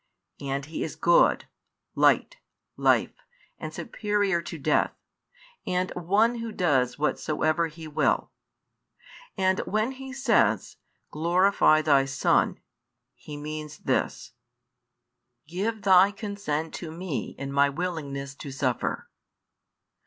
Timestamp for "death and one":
4.57-6.39